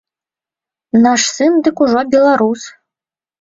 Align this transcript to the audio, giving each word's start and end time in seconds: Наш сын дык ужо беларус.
Наш 1.03 1.21
сын 1.35 1.53
дык 1.67 1.77
ужо 1.85 2.01
беларус. 2.15 2.61